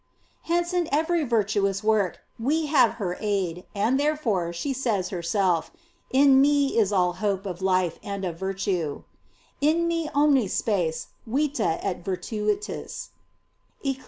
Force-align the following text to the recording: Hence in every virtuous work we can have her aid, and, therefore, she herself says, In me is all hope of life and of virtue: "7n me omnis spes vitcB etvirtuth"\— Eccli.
Hence 0.45 0.73
in 0.73 0.89
every 0.91 1.23
virtuous 1.23 1.83
work 1.83 2.21
we 2.39 2.61
can 2.61 2.69
have 2.69 2.91
her 2.93 3.17
aid, 3.19 3.67
and, 3.75 3.99
therefore, 3.99 4.51
she 4.51 4.73
herself 4.73 5.65
says, 5.69 5.79
In 6.09 6.41
me 6.41 6.75
is 6.75 6.91
all 6.91 7.13
hope 7.21 7.45
of 7.45 7.61
life 7.61 7.99
and 8.01 8.25
of 8.25 8.35
virtue: 8.35 9.03
"7n 9.61 9.85
me 9.85 10.09
omnis 10.15 10.55
spes 10.55 11.09
vitcB 11.29 11.83
etvirtuth"\— 11.83 13.09
Eccli. 13.85 13.99